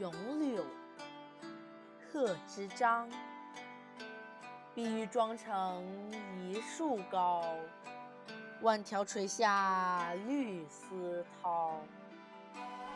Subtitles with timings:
[0.00, 0.64] 咏柳，
[2.10, 3.06] 贺知章。
[4.74, 5.84] 碧玉妆成
[6.38, 7.44] 一树高，
[8.62, 11.72] 万条垂下绿丝绦。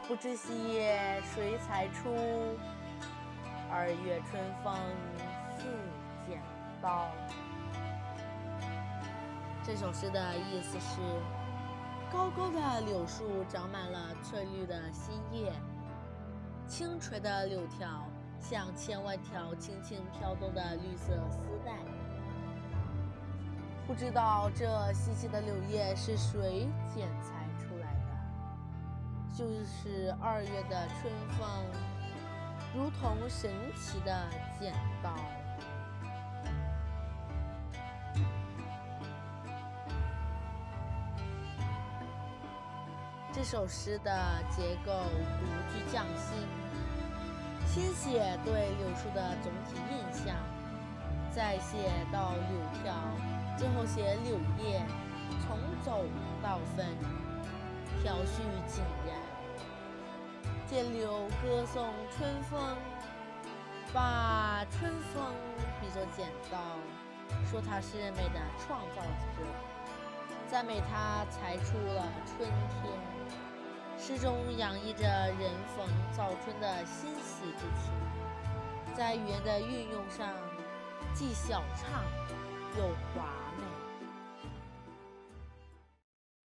[0.08, 2.08] 不知细叶谁裁出？
[3.70, 4.74] 二月春风
[5.58, 5.66] 似
[6.26, 6.40] 剪
[6.80, 7.10] 刀。
[9.62, 11.00] 这首诗的意思是：
[12.10, 15.52] 高高的柳树长满了翠绿的新叶，
[16.66, 18.06] 轻垂的柳条
[18.40, 21.72] 像千万条轻轻飘动的绿色丝带。
[23.86, 29.36] 不知道这细细的柳叶是谁剪裁出来的？
[29.36, 31.46] 就是二月的春风，
[32.74, 34.26] 如同神奇的
[34.58, 34.72] 剪
[35.02, 35.14] 刀。
[43.32, 46.06] 这首诗的结构独具匠
[47.74, 50.36] 先写对柳树的总体印象，
[51.32, 52.94] 再写到柳条，
[53.58, 54.80] 最后写柳叶，
[55.42, 56.04] 从走
[56.40, 56.86] 到分，
[58.00, 59.18] 条序井然。
[60.68, 62.60] 借柳歌颂春风，
[63.92, 65.24] 把春风
[65.80, 66.56] 比作剪刀，
[67.50, 69.42] 说它是美的创造者。
[70.46, 72.92] 赞美他才出了春天，
[74.06, 80.28] 诗中洋溢着人逢早春的欣喜之情，在语言的运用上
[81.14, 82.02] 既小畅
[82.76, 83.24] 又华
[83.56, 83.73] 美。